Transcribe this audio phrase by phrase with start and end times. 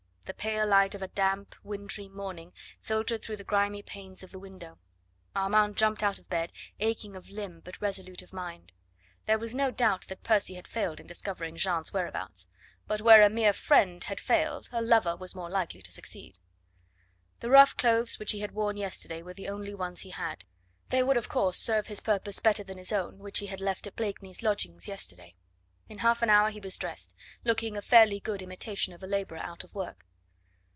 [0.25, 4.39] The pale light of a damp, wintry morning filtered through the grimy panes of the
[4.39, 4.79] window.
[5.35, 8.71] Armand jumped out of bed, aching of limb but resolute of mind.
[9.25, 12.47] There was no doubt that Percy had failed in discovering Jeanne's whereabouts;
[12.87, 16.39] but where a mere friend had failed a lover was more likely to succeed.
[17.41, 20.45] The rough clothes which he had worn yesterday were the only ones he had.
[20.91, 23.85] They would, of course, serve his purpose better than his own, which he had left
[23.85, 25.35] at Blakeney's lodgings yesterday.
[25.89, 27.13] In half an hour he was dressed,
[27.43, 30.05] looking a fairly good imitation of a labourer out of work.